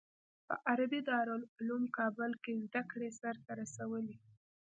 [0.47, 4.15] په عربي دارالعلوم کابل کې زده کړې سر ته رسولي.